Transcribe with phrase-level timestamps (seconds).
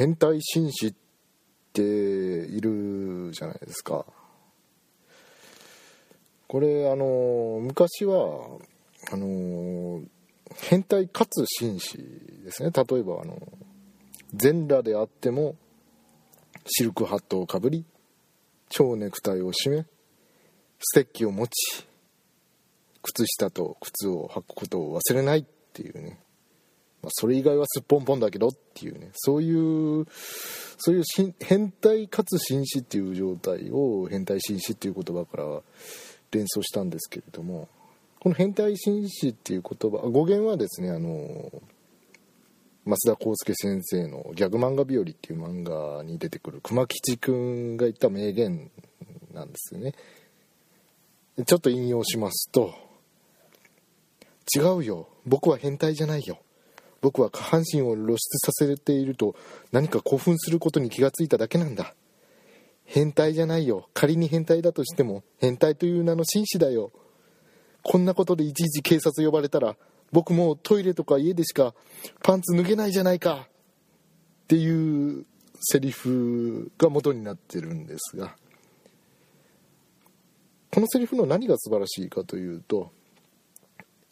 [0.00, 0.94] 変態紳士っ
[1.74, 4.06] ているじゃないですか。
[6.48, 8.46] これあの昔は
[9.12, 10.00] あの
[10.56, 12.70] 変態かつ紳士ですね。
[12.70, 13.46] 例えばあの
[14.32, 15.54] 全裸であっても
[16.64, 17.84] シルクハットをかぶり
[18.70, 19.84] 蝶ネクタイを締め
[20.78, 21.86] ステッキを持ち
[23.02, 25.44] 靴下と靴を履くことを忘れないっ
[25.74, 26.20] ていうね、
[27.02, 30.06] まあ、それ以外はすっぽんぽんだけどっていうねそういう
[30.78, 31.04] そういう
[31.40, 35.44] 変態かつ紳士っていう状態を変態紳士っていう言葉から
[36.30, 37.68] 連想したんですけれども
[38.18, 41.50] この変態紳士っていう言葉語源はですねあの
[42.86, 48.70] 増田康介先生の「ギャグ漫画日和」っていう漫画に出てくる熊吉くんが言った名言
[49.32, 49.94] なんですよね。
[51.46, 52.74] ちょっと引用しますと
[54.54, 55.08] 「違うよ。
[55.26, 56.38] 僕は変態じゃないよ。
[57.00, 59.34] 僕は下半身を露出させていると
[59.72, 61.94] 何か興奮することに気がついただけなんだ。
[62.84, 63.88] 変態じゃないよ。
[63.94, 66.92] 仮に変態だとしても変態という名の紳士だよ。
[67.82, 69.76] こんなことでいちいち警察呼ばれたら
[70.12, 71.74] 僕もトイレとか家でしか
[72.22, 73.46] パンツ脱げないじゃないか。
[74.44, 75.24] っていう
[75.60, 78.36] セリフが元になってるんですが。
[80.72, 82.92] このセリフの何が素晴らしいかというと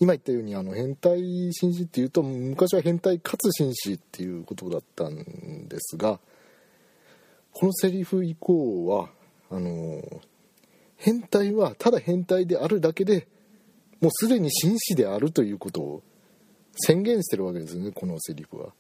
[0.01, 6.21] 今言ったようにあの変態紳士っていうと昔は変態かつ紳士っていうことだったんですが
[7.53, 9.09] このセリフ以降は
[9.51, 10.03] あの
[10.97, 13.27] 変態はただ変態であるだけで
[14.01, 16.03] もうすでに紳士であるということを
[16.75, 18.73] 宣言してるわけですねこのセリフは。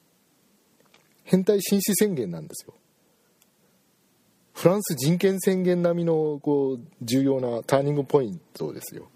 [1.24, 2.74] 変態紳士宣言なんですよ。
[4.54, 9.08] フランス人権宣言並みのこう重要なターニングポイントですよ。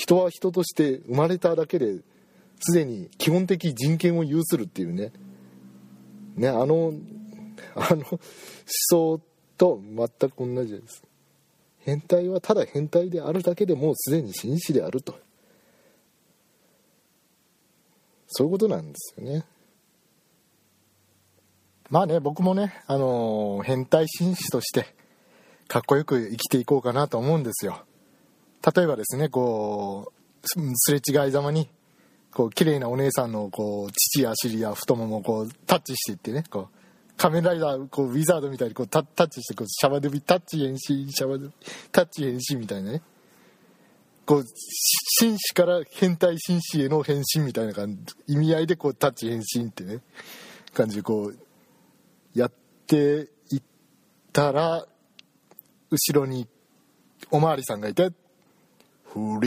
[0.00, 1.98] 人は人として生まれただけで
[2.58, 5.12] すでに基本的人権を有するっていうね。
[6.36, 6.94] ねあの
[7.74, 8.18] あの思
[8.66, 9.20] 想
[9.58, 11.02] と全く同じです。
[11.80, 15.18] 変態はただ変態であるだけでもうすでに紳士であると。
[18.28, 19.44] そういうことなんですよね。
[21.90, 24.86] まあね僕もねあのー、変態紳士として
[25.68, 27.84] かっこよく生きていこうかなと思うんですよ。
[28.74, 31.68] 例えばですねこうすれ違いざまに
[32.32, 36.80] こう綺麗なお姉さんのこう父や尻や太ももをこうタッチしていってねこう
[37.16, 41.54] 仮面ライダーこうウィザードみたいにこうタッチしてこうシャバドゥビタッチ変身シャバドゥビ
[41.92, 43.02] タッチ変身みたいなね。
[44.24, 44.44] こう
[45.18, 49.98] 紳士から変態紳士への変身みたいな感じ意味合いでこうタッチ変身ってね
[50.72, 52.52] 感じでこうやっ
[52.86, 53.62] ていっ
[54.32, 54.86] たら
[55.90, 56.46] 後ろに
[57.32, 58.12] おまわりさんがいて
[59.12, 59.40] フ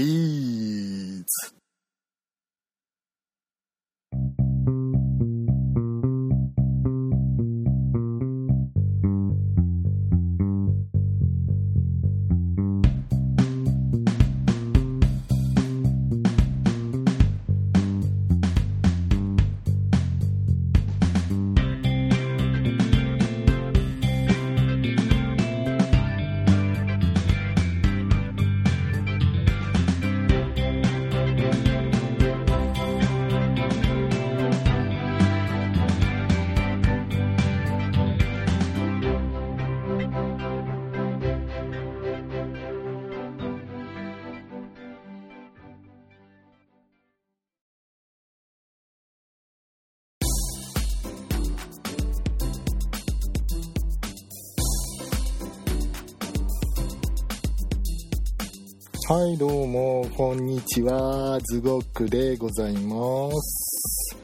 [59.10, 61.38] はいどうもこんにちは。
[61.42, 64.16] ズゴックでございます。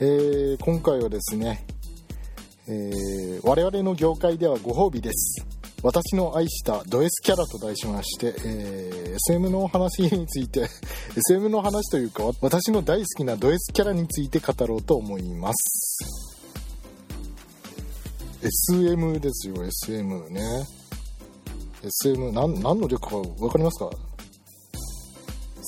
[0.00, 1.64] えー、今回はですね、
[2.68, 5.46] えー、我々の業界ではご褒美です。
[5.82, 10.68] 私の愛したド S キャラと題しまして、えー、SM の話について
[11.30, 16.34] SM の話というか私の大好きなド S キャラについて語ろうと思います。
[18.72, 20.42] SM ですよ SM ね。
[21.82, 24.07] SM 何何の略か分かりますか？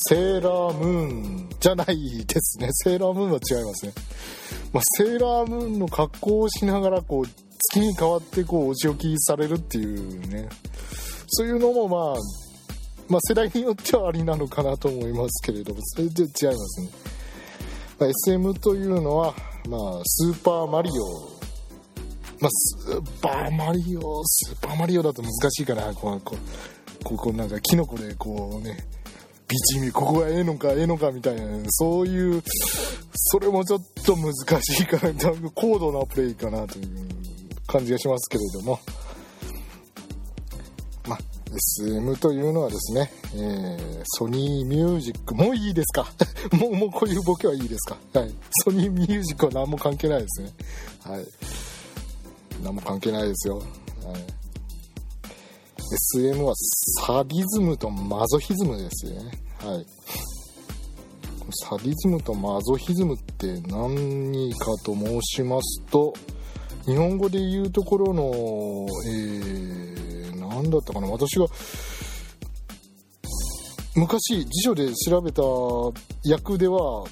[0.02, 2.68] セーラームーンじゃないですね。
[2.72, 3.92] セーラームーンは違いますね。
[4.72, 10.48] まあ、セーラームーンの格好をしながら、こう、月に変わってこう、お仕置きされるっていうね。
[11.28, 12.20] そういうのもまあ、
[13.10, 16.30] まあ、世代によってはありなのかなと思いますけれども、それで違いま
[16.68, 16.88] すね。
[17.98, 19.34] まあ、SM というのは、
[19.68, 21.40] まあ、スーパーマリオ
[22.40, 25.92] まあ、スーパーマリオ、スーパーマリオだと難しいかな。
[25.92, 26.36] こう、こ
[27.04, 28.78] う、こうなんかキノコでこうね、
[29.50, 31.42] ビチミここがええのかええのかみたいな。
[31.70, 32.42] そういう
[33.12, 34.32] それもちょっと難
[34.62, 37.08] しいかなだいぶ高度なプレイかなという
[37.66, 38.78] 感じがしますけれども。
[41.08, 41.18] まあ
[41.82, 46.06] SM というのはですね、えー、ソニーミュージックもういいですか？
[46.56, 47.96] もうもうこういうボケはいいですか？
[48.14, 48.32] はい。
[48.64, 50.52] ソニーミュージックは何も関係ないですね。
[51.02, 51.26] はい。
[52.62, 53.66] 何も関係ないですよ、はい。
[55.92, 56.54] SM は
[57.06, 59.30] サディズムとマゾヒズムですね。
[59.58, 59.86] はい。
[61.52, 66.14] サディズムとマゾヒズムって何かと申しますと、
[66.86, 68.22] 日本語で言うところの、
[69.06, 71.46] えー、何だったかな、私が、
[73.96, 77.04] 昔辞書で調べた訳では、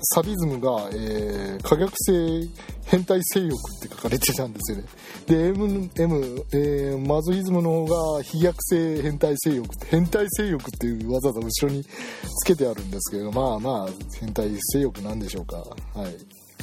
[0.00, 2.48] サディズムが、えー、可逆性
[2.86, 4.84] 変態性欲って書かれてたんですよね。
[5.26, 11.90] で、M、M えー、マゾヒズムの方が飛躍性変態性欲って変態性欲っていうわざわざ後ろにつ
[12.46, 13.88] けてあるんですけどまあまあ
[14.20, 15.56] 変態性欲なんでしょうか。
[15.56, 16.16] はい。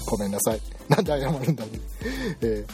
[0.05, 0.61] ごめんなさい。
[0.89, 1.71] なんで謝るんだね。
[2.41, 2.71] えー、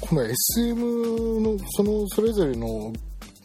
[0.00, 2.92] この SM のそのそれぞれの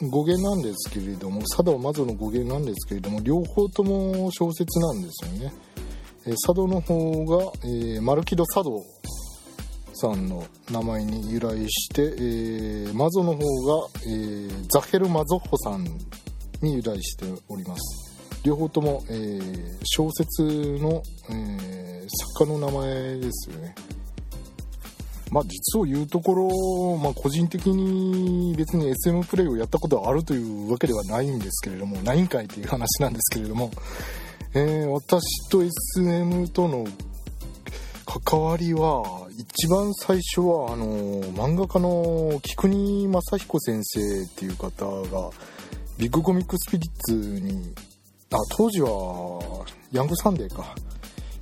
[0.09, 5.53] 語源なんですけれども佐渡マゾの語源なんですけれども両方とも小説なんですよね、
[6.25, 8.85] え、佐渡の方が、えー、マルキド佐渡
[9.93, 15.83] さんの名前に由来して、えー、マゾの方が、えー、ザヘル・マゾッホさん
[16.61, 18.41] に由来しております。
[18.45, 20.43] 両方とも、えー、小説
[20.81, 21.83] の、え
[22.35, 23.75] 作家の名前ですよね。
[25.31, 33.71] まあ実を言うところ、まあ、個人的に別に SM プレイをやったことがあるというわけではないんですけれどもないんかいという話なんですけれども、
[34.55, 36.85] えー、私と SM との
[38.05, 45.31] 関わりは一番最初はあの漫画家の菊国正彦先生っていう方が
[45.97, 47.73] ビッグコミックスピリッツに
[48.31, 50.75] あ当時はヤングサンデーか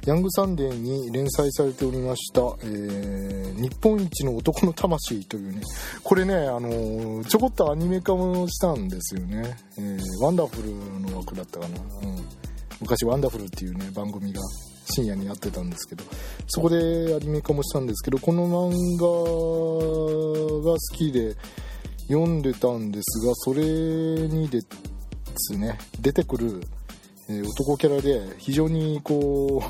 [0.05, 5.61] ヤングサンデーに連載されておりました、えー、日本一の男の魂というね、
[6.03, 9.55] これね、あの、ちょこっとアニメ化もしたんですよね。
[9.77, 11.77] えー、ワンダフルの枠だったかな。
[12.01, 12.40] うん。
[12.81, 14.41] 昔ワンダフルっていうね、番組が
[14.89, 16.03] 深夜にやってたんですけど
[16.47, 19.05] そこでアニメ化もしたんですけどこの漫画
[20.65, 21.35] が好きで
[22.07, 24.59] 読んでたんですがそれにで
[25.37, 26.61] すね出てくる、
[27.29, 29.65] 男キャラで非常にこう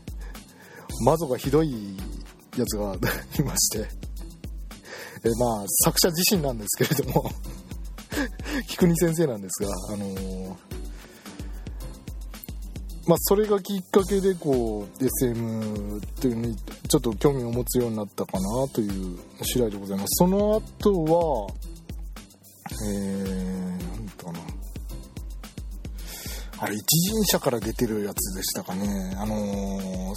[1.04, 1.96] 魔女がひどい
[2.56, 2.94] やつが
[3.38, 3.78] いまして、
[5.24, 7.30] え、まあ作者自身なんですけれども
[8.68, 10.79] 菊国先生なんですがあのー
[13.10, 20.10] まあ、それがきっかけでこう SM っていうのにちょっと興味を持つようになったかなという次第でございます。
[20.10, 21.52] その後は
[22.84, 24.38] えー、なんだかな。
[26.58, 28.86] あれ一人者から出てるやつでしたかね。
[29.16, 30.14] あのー、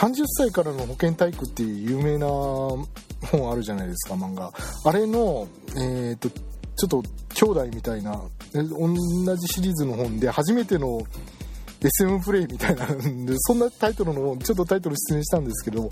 [0.00, 4.52] 30歳からの保健体育っていう有名な本あるじゃないですか漫画。
[4.84, 7.02] あれのえっ、ー、とちょっと
[7.34, 8.22] 兄弟みたいな
[8.52, 11.02] 同じシリーズの本で初めての
[11.82, 15.90] SM プレイみたいなんで、そんなタイトルの、ちょっとタイトル出演したんですけど、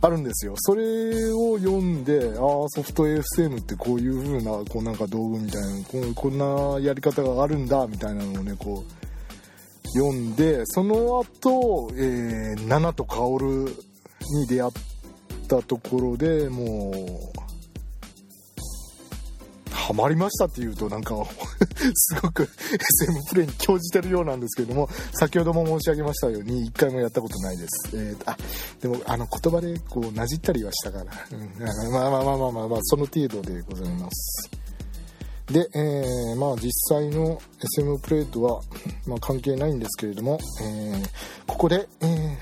[0.00, 0.54] あるんですよ。
[0.58, 14.72] それを読んで、ああ、ソフト FSM ってこういう風な、こうなんか道具みたいな、ここんなやり方があるんだ、みたいなのをね、こう、読んで、その後、えー、ナナとカオルに出会っ
[15.48, 17.43] たところでもう、
[19.84, 21.14] ハマりましたっていうとなんか
[21.94, 22.48] すごく
[23.02, 28.34] SM プレイに興じてるようなんですけれども先ほども申し上げましたように一回もやったことないです、えー、あ
[28.80, 34.50] でもあの言葉でこうなじったりはしたから、うん、まあまあまあまあまあ、まあ、その程度でございます。
[35.48, 38.62] で、えー、まあ実際の SM プレイとは、
[39.06, 41.06] まあ、関係ないんですけれども、えー、
[41.46, 42.38] ここで、え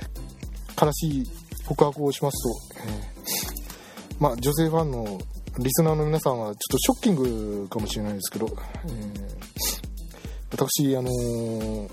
[0.76, 1.30] ー、悲しい
[1.66, 5.18] 告白をしますと、えー、まあ女性ファンの
[5.58, 9.36] リスナーの皆さんはちょっとショッキングかもしれないですけど、えー、
[10.50, 11.90] 私、あのー、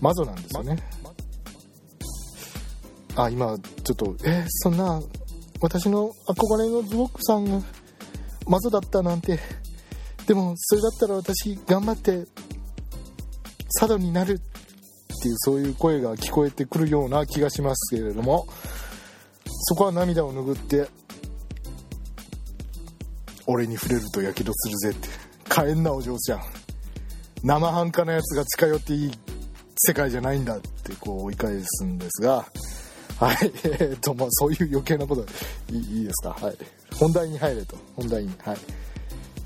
[0.00, 0.76] 魔女なんですよね。
[3.14, 5.00] あ、今、ちょっと、えー、そんな、
[5.60, 7.60] 私の憧れのズボックさんが
[8.48, 9.38] 魔女だったなんて、
[10.26, 12.26] でも、それだったら私、頑張って、
[13.78, 14.36] 佐渡になるっ
[15.22, 18.48] ていう、そういう声が聞こえてくるような気がしますけれども、
[19.44, 20.88] そこは涙を拭って、
[23.50, 25.08] 俺に触れるとやけどするぜって。
[25.48, 26.40] 帰んなお嬢ちゃん。
[27.42, 29.10] 生半可なやつが近寄っていい
[29.78, 32.44] 世界じゃないんだってこう追い返すんですが。
[33.18, 33.52] はい。
[33.64, 35.26] えー、とまあそういう余計なこと。
[35.72, 36.30] いいですか？
[36.30, 36.56] はい。
[36.94, 37.76] 本題に入れと。
[37.96, 38.34] 本題に。
[38.38, 38.58] はい。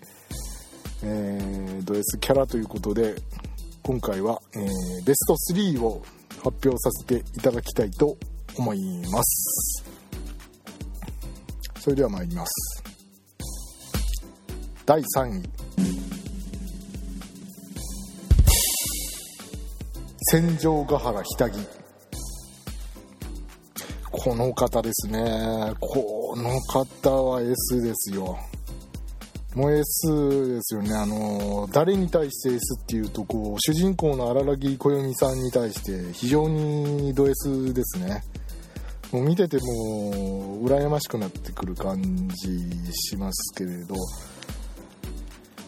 [1.02, 3.14] えー、ド S キャラということで
[3.82, 6.02] 今回は、えー、ベスト3を
[6.42, 8.16] 発表させていただきたいと
[8.56, 8.78] 思い
[9.10, 9.84] ます。
[11.80, 12.84] それでは参ります。
[14.84, 15.42] 第3位。
[20.32, 21.58] 戦場ヶ原ひたぎ。
[24.10, 25.72] この方ですね。
[25.80, 28.38] この方は S ですよ。
[29.54, 30.95] もう S ですよね。
[30.95, 38.23] あの誰に対して S っていうとこう主人公の荒木小読さんに対して非常にド S ですね。
[39.12, 42.61] もう見てても羨ましくなってくる感じ
[42.92, 43.97] しますけれど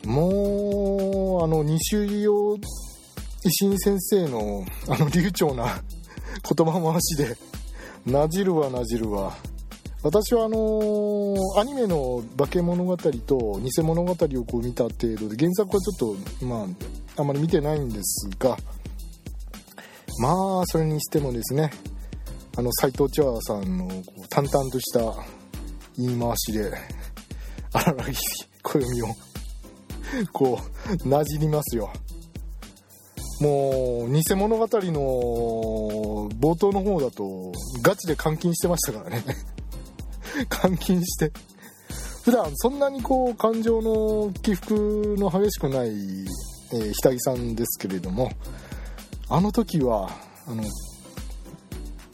[0.07, 2.59] もうあの西尾
[3.45, 7.37] 石井先生のあの流暢な言葉回しで
[8.07, 9.35] なじるわなじるわ。
[10.03, 16.67] 私はあのー、アニメの化け物語と偽物語をこう見た程度で原作はちょっとま
[17.17, 18.57] ああまり見てないんですが
[20.19, 21.71] まあそれにしてもですね
[22.57, 23.95] あの斎藤千和さんのこ
[24.25, 25.01] う淡々とした
[25.97, 26.73] 言い回しで
[27.73, 28.13] 荒木
[28.63, 29.07] 暦を
[30.33, 30.59] こ
[31.05, 31.91] うなじりますよ。
[33.41, 39.25] もう偽物語の冒頭の方だとガチで監禁してましたからね。
[40.63, 41.33] 監禁して。
[42.25, 48.31] 普段そんなにこう感情の起伏の激しくない、えー、ひたぎさんですけれども
[49.29, 50.09] あの時は
[50.47, 50.63] あの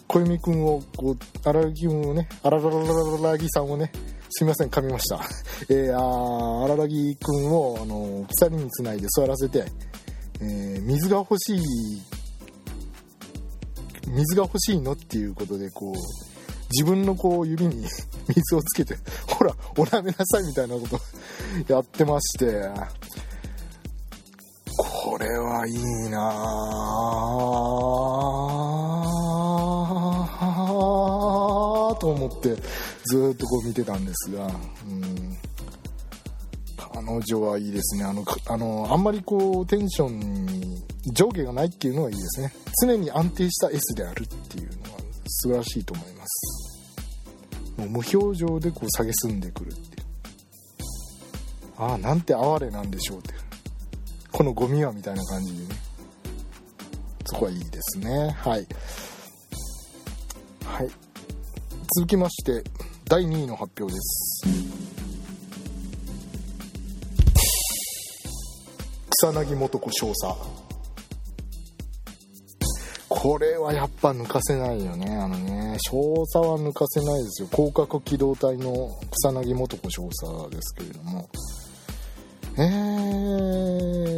[0.06, 3.92] 小泉君をこう荒木君をね荒らぎさんをね
[4.30, 5.20] すみません噛みました
[5.68, 9.66] えー、あ荒木君をあの鎖につないで座らせて
[10.40, 11.60] えー、水が欲しい
[14.06, 15.94] 水が欲しいのっていうことでこう
[16.70, 17.86] 自分のこう指に
[18.28, 18.96] 水をつけて
[19.26, 21.00] ほらおらめなさいみたいなこと
[21.72, 22.70] やってまして。
[24.80, 25.74] これはいい
[26.10, 31.98] なぁ。
[31.98, 32.54] と思って
[33.04, 35.36] ずっとこう見てたんですが、うん。
[36.76, 38.04] 彼女はいいですね。
[38.04, 40.82] あのあのあんまりこうテンションに
[41.12, 42.52] 上下がないっていうのはいいですね。
[42.82, 44.87] 常に安定した S であるっていうの
[45.28, 46.78] 素晴らしいと思います。
[47.76, 50.06] もう無表情でこう下げすんでくるっていう。
[51.76, 53.34] ああなんて哀れなんでしょうって。
[54.32, 55.80] このゴミはみたいな感じでね。
[57.26, 58.30] そこはいいですね。
[58.30, 58.66] はい。
[60.64, 60.90] はい。
[61.96, 62.62] 続きまして
[63.06, 64.42] 第2位の発表です。
[69.20, 70.67] 草薙素子少佐。
[73.20, 75.10] これはやっぱ抜かせないよね。
[75.16, 75.98] あのね少
[76.32, 77.48] 佐は抜かせないですよ。
[77.48, 81.28] 広角機動隊の草薙素子少佐ですけれども。
[82.58, 82.60] え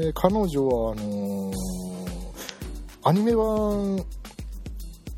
[0.08, 1.54] ー、彼女はあのー、
[3.04, 4.04] アニメ版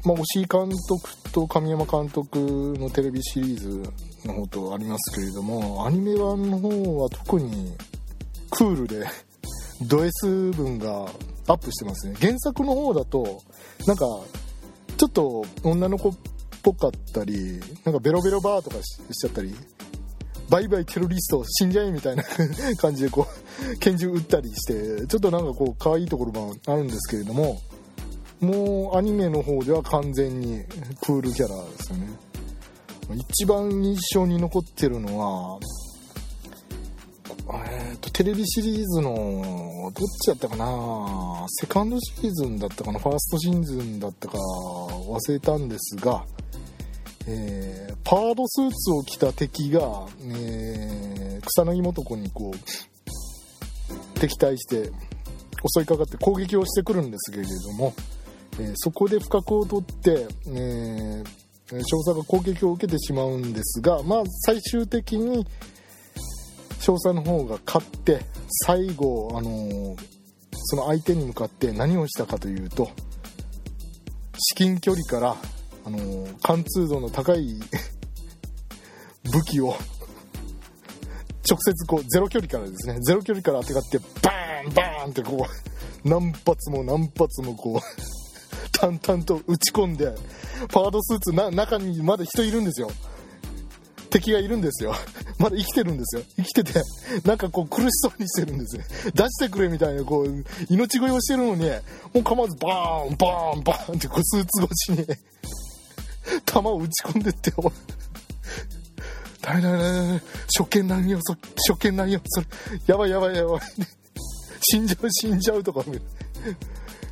[0.05, 2.39] まあ、押井監督と神山監督
[2.79, 3.93] のテレビシリーズ
[4.27, 7.77] の方とありますけれどもアニメ版の方は特に
[8.51, 9.07] クールで
[9.83, 11.09] ド S 分が
[11.49, 12.15] アップしてますね。
[12.21, 13.43] 原作の方だと
[13.87, 14.07] なんか
[14.97, 16.13] ちょっと女の子っ
[16.63, 19.55] ぽかったりなんかベロベロバーとかしちゃったり
[20.49, 22.25] バイバイテロリスト死んじゃえみたいな
[22.79, 27.61] 感じでこう拳銃撃ったりしてちょっとなんかこう可愛いところもあるんですけれども
[28.41, 30.63] もうアニメの方では完全に
[31.01, 32.09] クールキャラですよね。
[33.15, 35.59] 一番印象に残ってるのは
[37.51, 41.47] えーと、テレビシリーズのどっちだったかな？
[41.49, 42.99] セカンドシーズンだったかな？
[42.99, 46.25] ファーストシーズンだったか忘れたんですが、
[47.27, 54.91] えー、パードスーツを着た敵が、えー、草薙素子にこう敵対して
[55.77, 57.93] 襲いかかって攻撃をしてくるんですけれども、
[58.61, 61.25] えー、そこで不覚を取って、え
[61.71, 65.47] 少佐が攻撃を受けてしまうんですが、まあ、最終的に、
[66.83, 68.23] 少佐の方が勝って
[68.67, 69.97] 最後、あのー、
[70.53, 72.91] その相手に向かって何をしたかというと
[74.37, 75.37] 至近距離から、
[75.85, 77.61] あのー、貫通度の高い
[79.31, 79.77] 武器を
[81.49, 85.47] 直接こうゼロ距離からですねゼロ距離から当てがってバーンバーンってこ
[86.05, 90.12] う何発も何発もこう淡々と打ち込んで
[90.73, 92.91] パワードスーツな中にまだ人いるんですよ。
[94.12, 94.95] 敵がいるんですよ。
[95.38, 96.23] まだ生きてるんですよ。
[96.37, 96.83] 生きてて。
[97.25, 101.69] なんかこう苦しそうにしてるんですね 出してくれみたいなこう命乞いをしてるのに
[102.14, 105.16] もう構わずバーンバーンバーンってこうスーツ越しに。
[106.45, 107.50] 弾を撃ち込んでって
[109.40, 110.23] ダメダメダメ
[110.57, 111.35] 初見何よそ
[111.69, 112.47] 初見何よそれ。
[112.87, 113.61] やばいやばいやばい。
[114.61, 115.83] 死んじゃう死んじゃうとか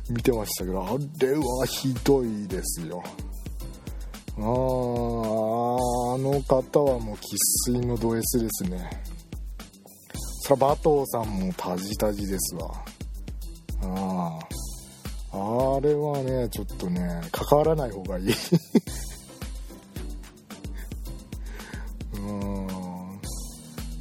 [0.09, 3.03] 見てましたけどあれはひどいですよ。
[4.37, 4.43] ああ
[6.17, 7.37] の方はもう生
[7.73, 8.89] 粋のド S ですね。
[10.43, 12.71] さあ馬頭さんもタジタジですわ。
[13.83, 14.39] あ
[15.33, 18.27] ああれはねちょっとね関わらない方がいい。
[22.15, 22.67] うん。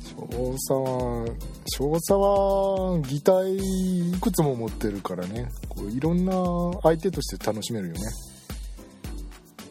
[0.06, 0.16] 少
[0.52, 1.26] 佐は
[1.66, 5.48] 少佐は擬態いくつも持ってるからね。
[5.68, 6.32] こういろんな
[6.82, 8.00] 相手として楽しめるよね。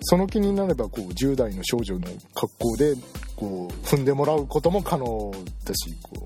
[0.10, 2.96] その気になればこう10代の少女の格好で
[3.36, 5.32] こう踏んでもらうことも可能
[5.64, 6.24] だしこう、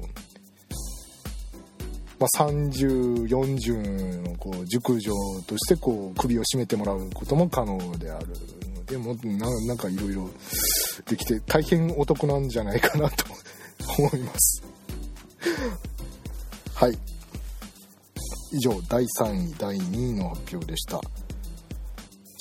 [2.17, 5.11] まあ、3040のこう熟女
[5.45, 8.27] としてこう首を絞めてもらうことも可能である
[8.73, 10.29] のでもななんかいろいろ
[11.05, 13.25] できて大変お得なんじゃないかなと
[13.99, 14.63] 思います。
[16.73, 16.97] はい。
[18.53, 21.01] 以上第3位第2位の発表でした。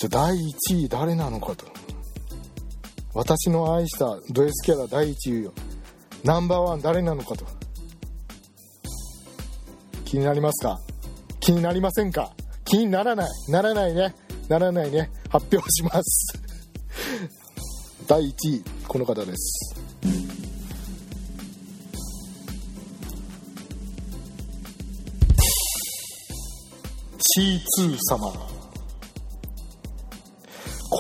[0.03, 1.65] じゃ第1位誰なのかと。
[3.15, 5.53] 私の愛したド S キャラ第1位よ。
[6.25, 7.47] ナンバーワン誰なのかと。
[10.05, 10.81] 気になりますか？
[11.39, 12.33] 気になりませんか？
[12.65, 13.31] 気にならない。
[13.49, 14.17] ならないね。
[14.49, 15.09] ならないね。
[15.29, 16.33] 発表します。
[18.09, 19.77] 第1位この方です。
[27.39, 28.52] C2 様。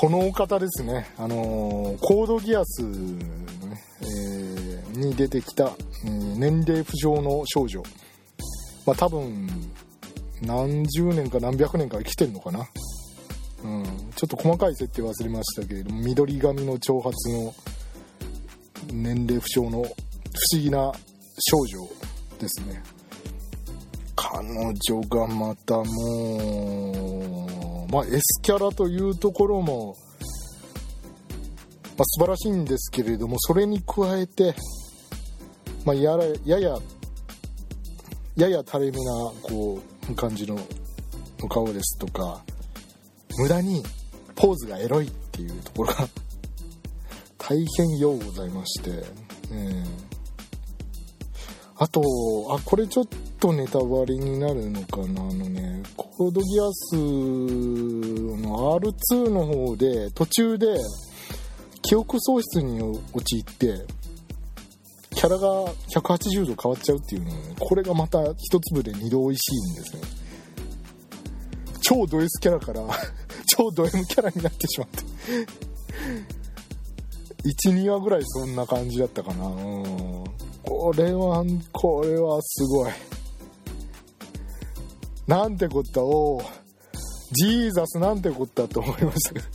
[0.02, 1.14] このお方ですね。
[1.16, 3.24] あのー、コードギアス、ね
[4.00, 7.80] えー、に出てきた、えー、年齢不詳の少女。
[8.84, 9.48] まあ多分
[10.40, 12.66] 何十年か何百年か生きてんのかな。
[13.62, 13.84] うん、
[14.16, 17.54] ちょっと細かい設定忘れましたけれども緑髪の長髪の
[18.92, 19.84] 年齢不詳の不思
[20.54, 20.90] 議な
[21.38, 21.88] 少女
[22.40, 22.82] ですね。
[24.16, 27.21] 彼女がまたもう
[27.92, 29.98] まあ S キャラというところも、
[31.98, 34.54] まあ、素晴らしいんですけれどもそれに加えて、
[35.84, 36.78] まあ、やらやや
[38.34, 40.58] やや垂れ目なこう感じの
[41.50, 42.42] 顔ですとか
[43.38, 43.82] 無駄に
[44.36, 46.08] ポーズがエロいっていうところが
[47.36, 48.90] 大変ようございまして、
[49.50, 49.84] えー、
[51.76, 52.00] あと
[52.50, 53.06] あこれちょっ
[53.38, 56.96] とネタバレになるのかなあのねコードギアス
[58.62, 60.76] R2 の方で途中で
[61.82, 62.80] 記憶喪失に
[63.12, 63.84] 陥って
[65.14, 65.48] キャラが
[65.94, 70.02] 180度変わっちゃうっていうのねこれがまた一粒で二度美味しいんですね。
[71.82, 72.80] 超ド S キャラから
[73.46, 75.04] 超ド M キャラになってしまって。
[77.68, 79.46] 12話ぐらいそんな感じだったかな。
[79.46, 80.24] うん。
[80.64, 82.92] これはこれはすごい。
[85.26, 86.02] なんてこった？
[86.02, 86.42] おお
[87.32, 89.34] ジーザスなんてこったと思いました。
[89.34, 89.46] け ど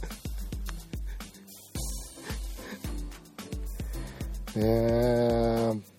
[4.56, 5.98] え。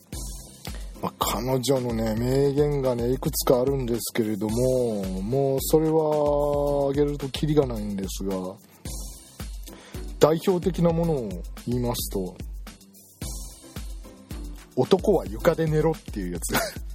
[1.00, 8.36] まあ、彼女のね名言がねいくつかあるんですけれどももうそれはあげるとキリがないんですが
[10.18, 11.28] 代表的なものを
[11.66, 12.36] 言いますと
[14.74, 16.54] 「男は床で寝ろ」っていうやつ。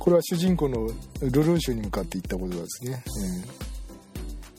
[0.00, 0.88] これは主人公の
[1.20, 3.04] ルルーシュに向かって言ったことですね、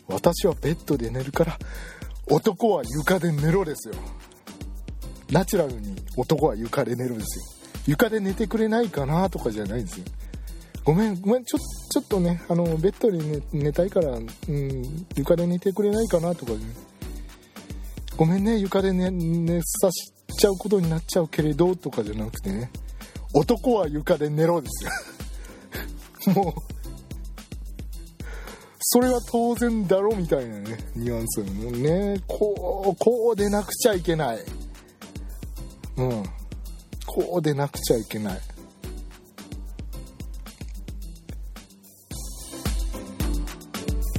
[0.08, 1.58] うん、私はベッドで寝るから
[2.28, 3.96] 男は床で寝ろですよ
[5.32, 7.46] ナチュラルに男は床で寝るんですよ
[7.88, 10.06] 床で寝てくれないかなとかじゃないんですよ
[10.84, 13.18] ごめんごめんちょちょっとねあのベッドで
[13.52, 16.60] 寝寝たいから、うん、床で寝てくれないかなとか、ね、
[18.16, 22.70] ごめんね床で寝寝さしちゃうことになっちゃうけれどとかじゃなくてね
[23.34, 24.92] 男は床で寝ろですよ
[26.28, 26.54] もう
[28.80, 31.42] それは当然だろみたいなねニュアンス。
[31.42, 34.40] もうねこうこうでなくちゃいけない。
[35.98, 36.24] うん。
[37.06, 38.40] こうでなくちゃいけない。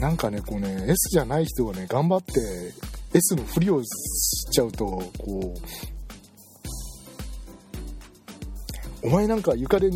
[0.01, 2.33] なんかねこうね S じゃない人がね頑張って
[3.15, 3.89] S のふりをし
[4.51, 5.55] ちゃうとこ
[9.03, 9.91] うお前なんか床で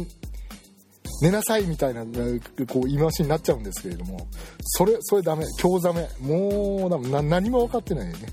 [1.22, 4.28] 寝なさいみたいなこう言い回しになっちゃうんですけれども
[4.60, 6.08] それそれダメ興ざめ。
[6.20, 8.28] もう何も分かってないよね。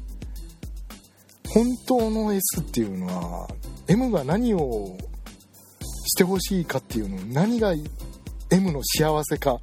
[1.49, 3.47] 本当の S っていうのは
[3.87, 4.97] M が何を
[6.05, 7.73] してほしいかっていうの何が
[8.51, 9.59] M の幸せか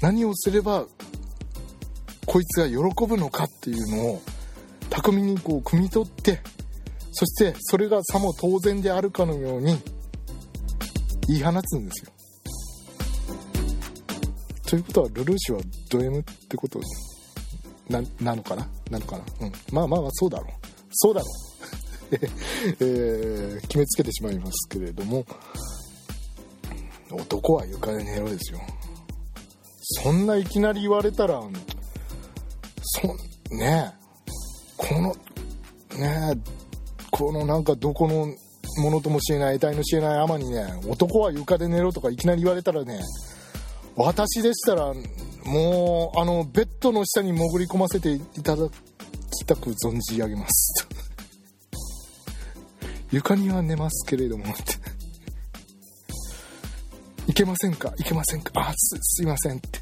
[0.00, 0.86] 何をすれば
[2.26, 4.22] こいつが喜ぶのかっていうのを
[4.90, 6.40] 巧みにこう汲み取って
[7.12, 9.78] そしてそれがさも当然であるかのように
[11.32, 12.12] 言い放つんですよ。
[14.66, 16.80] ということはルルーシュはド M ってこと
[17.88, 18.68] ななのかな？
[18.90, 19.24] なのかな？
[19.40, 19.52] うん。
[19.72, 20.48] まあまあまあそうだろう。
[20.92, 21.28] そうだろう。
[22.80, 25.24] えー、決めつけてしまいますけれども
[27.10, 28.60] 男は床で寝ろですよ。
[30.04, 31.42] そんないきなり言われたら
[32.82, 33.16] そ
[33.54, 33.94] ね
[34.76, 35.16] この
[35.98, 36.38] ね
[37.10, 38.34] このなんかどこの
[38.78, 43.00] ものともしれない得体の知れない天にね男は床で寝ろとかいきなり言われたらね
[43.96, 44.92] 私でしたら
[45.44, 50.86] もうあのベッドの下に潜り込ませていただきたく存じ上げます。
[53.10, 54.44] 床には寝ますけれども。
[57.26, 57.92] いけませんか？
[57.98, 58.52] いけませんか？
[58.54, 59.80] あすすいませんって。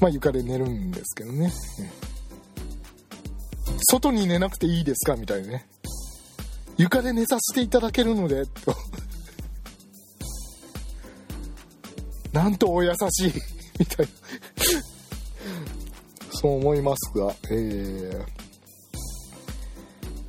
[0.00, 1.52] まあ床で寝るんですけどね、
[3.90, 5.16] 外に寝なくていいですか？
[5.16, 5.66] みたいなね。
[6.76, 8.74] 床で寝させていただけるのでと。
[12.32, 13.32] なんとお優しい。
[13.80, 14.12] みたいな。
[16.40, 18.24] そう思いますが、え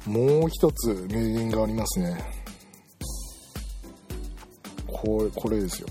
[0.07, 2.17] ー、もう一つ名言がありますね。
[4.87, 5.87] これこれですよ。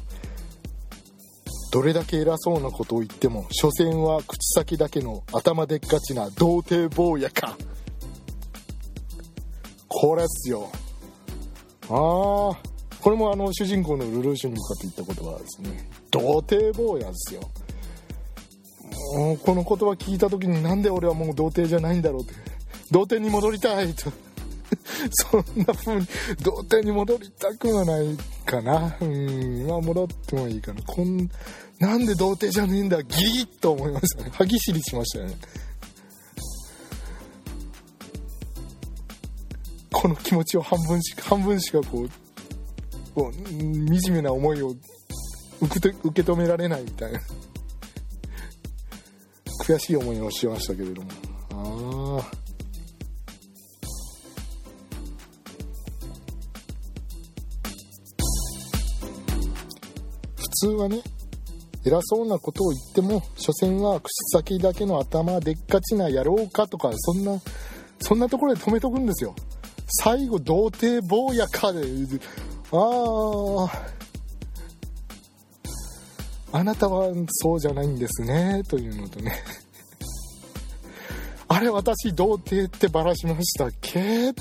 [1.70, 7.56] どれだけ偉そうなことを言っても所詮は口先だけの頭でっかちな童貞坊やか。
[9.88, 10.70] これっすよ。
[11.90, 12.68] ああ
[13.00, 15.90] これもあの主人公のルルーシュに向かって言った言葉ですね。
[16.10, 17.40] 童貞坊やですよ。
[19.16, 22.34] もうこの言葉聞いた時になんで俺はもう童貞じゃないんだろうって。
[22.90, 24.10] 童貞に戻りたいと。
[25.10, 26.06] そんな風に
[26.42, 28.16] 童貞に戻りたくはない。
[28.48, 28.96] かな。
[29.00, 29.66] うん。
[29.66, 30.82] まあ戻ってもいいかな。
[30.82, 31.28] こん
[31.78, 33.02] なんで童貞じゃねえんだ。
[33.02, 34.30] ギリッと思いましたね。
[34.32, 35.36] 歯ぎしりしましたね。
[39.92, 42.08] この気持ちを半分しか半分しかこう
[43.14, 43.34] こう
[44.00, 44.74] 惨めな思いを
[45.60, 47.20] 受け受け止められないみたいな。
[49.60, 51.10] 悔しい思いをしましたけれども。
[51.50, 52.17] ああ
[60.58, 61.00] 通はね
[61.84, 67.40] 偉そうなことを言っても所詮は口先だけの頭でっかちな野郎かとかそんな
[68.00, 69.34] そんなところで止めとくんですよ。
[70.02, 71.80] 最後童貞坊やかで。
[72.72, 72.76] あ
[76.52, 78.62] ああなたはそうじゃないんですね。
[78.68, 79.32] というのとね。
[81.48, 84.34] あれ私童貞ってばらしましたっけ？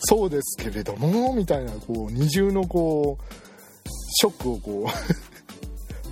[0.00, 3.24] そうですけれどもみたいなこう二重のこう
[4.20, 5.29] ショックをこう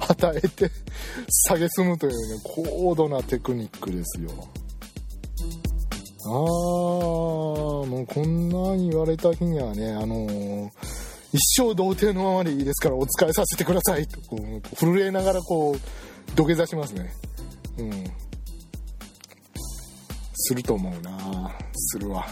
[0.08, 0.70] 与えて
[1.50, 4.30] 蔑むというね高度なテクニックですよ。
[6.24, 10.70] ああもうこんなに言われた日にはねあのー
[11.32, 17.12] 一生童貞のままでいいですからお使いさせてくださいとこう震えながらこう土下座しますね。
[17.78, 18.04] うん。
[20.34, 21.54] すると思うな。
[21.74, 22.26] するわ。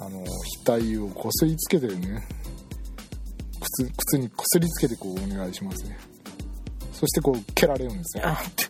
[0.00, 0.24] あの
[0.64, 2.26] 額をこすりつけてね
[3.60, 5.96] 靴靴にこすりつけてこうお願いしますね。
[7.02, 8.34] そしてこう蹴られるんですねあ。
[8.34, 8.64] って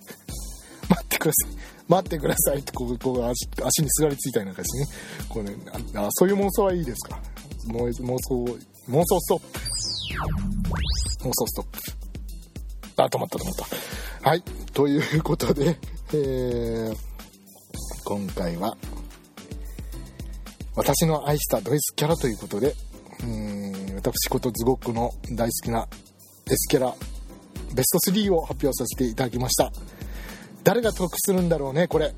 [0.88, 1.50] 待ってください。
[1.86, 4.86] 待ってくださいってこうこう足足にすがりついたりなんかしてね。
[5.28, 5.54] こうね
[5.94, 7.20] あそういう妄想はいいですか？
[7.68, 9.58] 妄想妄想ストップ。
[11.24, 13.02] 妄想ストップ。
[13.02, 13.54] あ止まった止まっ
[14.22, 14.30] た。
[14.30, 14.42] はい
[14.72, 15.76] ということで、
[16.14, 16.96] えー、
[18.06, 18.74] 今回は
[20.74, 22.74] 私の愛したドイツキャラということで
[23.22, 25.86] うん私ことズゴックの大好きな
[26.46, 26.94] S キャラ
[27.74, 29.72] ベスト3を発表させていただきました。
[30.64, 32.14] 誰が得するんだろうねこれ。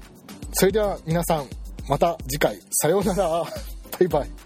[0.53, 1.49] それでは皆さん
[1.89, 2.59] また次回。
[2.71, 3.29] さようなら。
[3.35, 3.49] バ
[4.01, 4.44] イバイ。